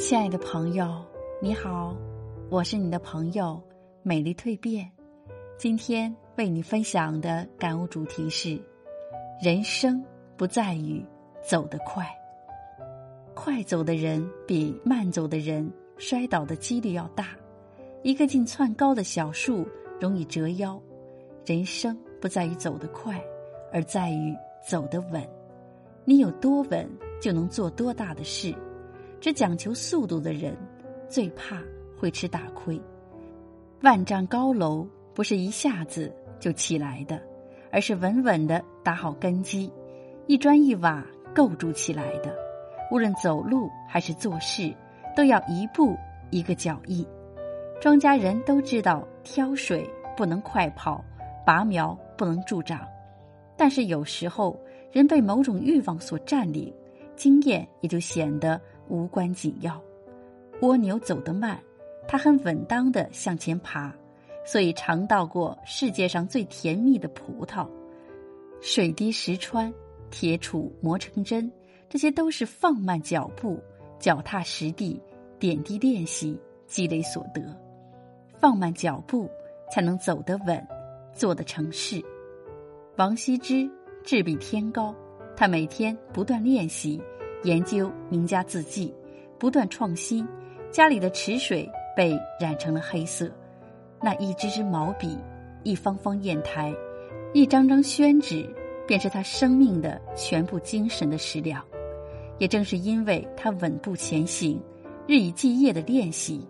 [0.00, 1.04] 亲爱的朋友，
[1.42, 1.94] 你好，
[2.48, 3.62] 我是你的朋友
[4.02, 4.90] 美丽蜕变。
[5.58, 8.58] 今天为你分享的感悟主题是：
[9.42, 10.02] 人生
[10.38, 11.04] 不在于
[11.46, 12.08] 走得快，
[13.34, 17.36] 快走的人比慢走的人摔倒的几率要大。
[18.02, 19.68] 一个劲窜高的小树
[20.00, 20.80] 容易折腰。
[21.44, 23.22] 人生不在于走得快，
[23.70, 24.34] 而在于
[24.66, 25.22] 走得稳。
[26.06, 26.88] 你有多稳，
[27.20, 28.54] 就能做多大的事。
[29.20, 30.56] 只讲求速度的人，
[31.08, 31.60] 最怕
[31.98, 32.80] 会吃大亏。
[33.82, 37.20] 万丈高楼不是一下子就起来的，
[37.70, 39.70] 而是稳稳的打好根基，
[40.26, 42.34] 一砖一瓦构筑起来的。
[42.90, 44.74] 无论走路还是做事，
[45.14, 45.96] 都要一步
[46.30, 47.06] 一个脚印。
[47.80, 51.04] 庄稼人都知道，挑水不能快跑，
[51.46, 52.86] 拔苗不能助长。
[53.56, 54.58] 但是有时候，
[54.90, 56.72] 人被某种欲望所占领，
[57.16, 58.60] 经验也就显得。
[58.90, 59.80] 无关紧要，
[60.60, 61.58] 蜗牛走得慢，
[62.08, 63.94] 它很稳当的向前爬，
[64.44, 67.66] 所以尝到过世界上最甜蜜的葡萄。
[68.60, 69.72] 水滴石穿，
[70.10, 71.50] 铁杵磨成针，
[71.88, 73.58] 这些都是放慢脚步，
[73.98, 75.00] 脚踏实地，
[75.38, 77.40] 点滴练习积累所得。
[78.38, 79.30] 放慢脚步，
[79.72, 80.66] 才能走得稳，
[81.14, 82.04] 做得成事。
[82.96, 83.70] 王羲之
[84.04, 84.94] 志比天高，
[85.36, 87.00] 他每天不断练习。
[87.42, 88.94] 研究名家字迹，
[89.38, 90.26] 不断创新，
[90.70, 93.30] 家里的池水被染成了黑色。
[94.02, 95.18] 那一支支毛笔，
[95.62, 96.74] 一方方砚台，
[97.32, 98.48] 一张张宣纸，
[98.86, 101.64] 便是他生命的全部精神的食粮。
[102.38, 104.60] 也正是因为他稳步前行，
[105.06, 106.46] 日以继夜的练习，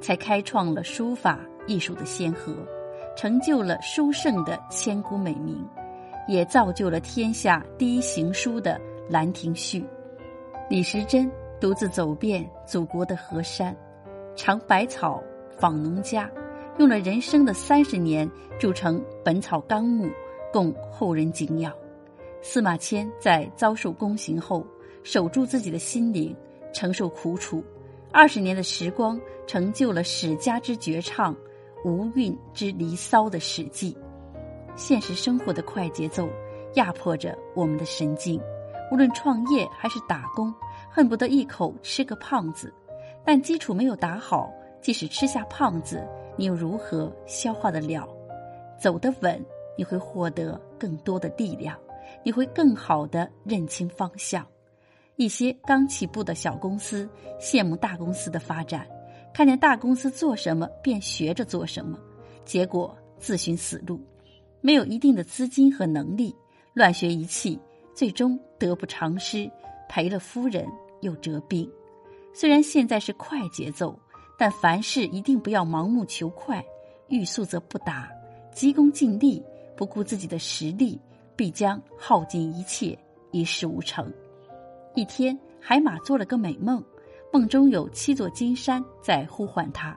[0.00, 2.54] 才开创了书法艺术的先河，
[3.16, 5.62] 成就了书圣的千古美名，
[6.28, 8.78] 也造就了天下第一行书的
[9.12, 9.80] 《兰亭序》。
[10.70, 11.28] 李时珍
[11.60, 13.76] 独自走遍祖国的河山，
[14.36, 15.20] 尝百草，
[15.58, 16.30] 访农家，
[16.78, 20.06] 用了人生的三十年铸成《本草纲目》，
[20.52, 21.74] 供后人敬仰。
[22.40, 24.64] 司马迁在遭受宫刑后，
[25.02, 26.36] 守住自己的心灵，
[26.72, 27.64] 承受苦楚，
[28.12, 31.34] 二十年的时光，成就了史家之绝唱，
[31.84, 33.92] 无韵之离骚的《史记》。
[34.76, 36.28] 现实生活的快节奏，
[36.74, 38.40] 压迫着我们的神经。
[38.90, 40.52] 无论创业还是打工，
[40.90, 42.72] 恨不得一口吃个胖子，
[43.24, 46.06] 但基础没有打好，即使吃下胖子，
[46.36, 48.08] 你又如何消化得了？
[48.78, 49.44] 走得稳，
[49.76, 51.78] 你会获得更多的力量，
[52.24, 54.46] 你会更好的认清方向。
[55.16, 57.08] 一些刚起步的小公司
[57.38, 58.86] 羡慕大公司的发展，
[59.34, 61.98] 看见大公司做什么便学着做什么，
[62.44, 64.00] 结果自寻死路，
[64.62, 66.34] 没有一定的资金和能力，
[66.72, 67.60] 乱学一气。
[68.00, 69.46] 最终得不偿失，
[69.86, 70.66] 赔了夫人
[71.02, 71.70] 又折兵。
[72.32, 73.94] 虽然现在是快节奏，
[74.38, 76.64] 但凡事一定不要盲目求快，
[77.08, 78.10] 欲速则不达，
[78.54, 79.44] 急功近利，
[79.76, 80.98] 不顾自己的实力，
[81.36, 82.98] 必将耗尽一切，
[83.32, 84.10] 一事无成。
[84.94, 86.82] 一天，海马做了个美梦，
[87.30, 89.94] 梦中有七座金山在呼唤他。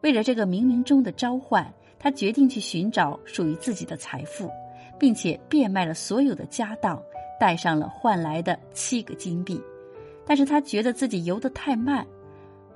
[0.00, 4.50] 为了这个冥冥中的召唤，他决定去寻找属于自己的财富，
[4.98, 6.98] 并且变卖了所有的家当。
[7.38, 9.60] 带上了换来的七个金币，
[10.24, 12.06] 但是他觉得自己游得太慢。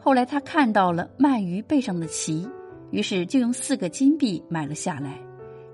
[0.00, 2.48] 后来他看到了鳗鱼背上的鳍，
[2.90, 5.18] 于是就用四个金币买了下来。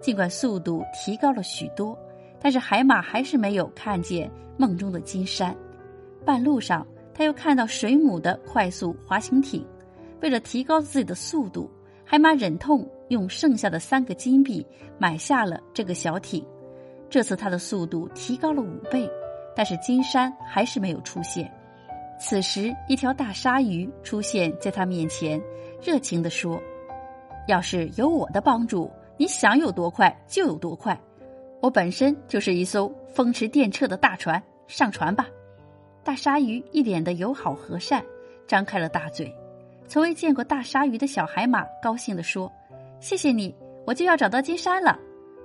[0.00, 1.98] 尽管速度提高了许多，
[2.40, 5.56] 但是海马还是没有看见梦中的金山。
[6.24, 9.64] 半路上，他又看到水母的快速滑行艇。
[10.20, 11.70] 为了提高自己的速度，
[12.04, 14.66] 海马忍痛用剩下的三个金币
[14.98, 16.44] 买下了这个小艇。
[17.14, 19.08] 这次他的速度提高了五倍，
[19.54, 21.48] 但是金山还是没有出现。
[22.18, 25.40] 此时，一条大鲨鱼出现在他面前，
[25.80, 26.60] 热情地说
[27.46, 31.00] ：“要是有我的帮助，你想有多快就有多快。
[31.62, 35.28] 我本身就是一艘风驰电掣的大船，上船吧。”
[36.02, 38.04] 大鲨鱼一脸的友好和善，
[38.44, 39.32] 张开了大嘴。
[39.86, 42.50] 从未见过大鲨鱼的小海马高兴地说
[42.98, 43.54] ：“谢谢你，
[43.86, 44.98] 我就要找到金山了。”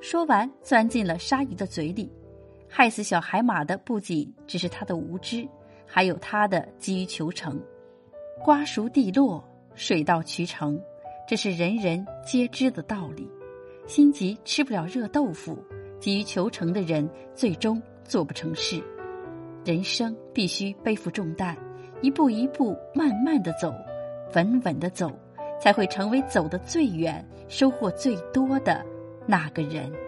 [0.00, 2.10] 说完，钻进了鲨鱼的嘴里。
[2.68, 5.46] 害死小海马的不仅只是他的无知，
[5.86, 7.60] 还有他的急于求成。
[8.44, 9.42] 瓜熟蒂落，
[9.74, 10.78] 水到渠成，
[11.26, 13.28] 这是人人皆知的道理。
[13.86, 15.56] 心急吃不了热豆腐，
[15.98, 18.82] 急于求成的人最终做不成事。
[19.64, 21.56] 人生必须背负重担，
[22.02, 23.72] 一步一步慢慢的走，
[24.34, 25.10] 稳稳的走，
[25.60, 28.84] 才会成为走得最远、收获最多的。
[29.26, 30.05] 那个人。